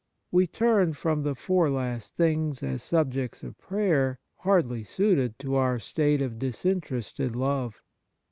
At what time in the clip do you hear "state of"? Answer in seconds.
5.77-6.39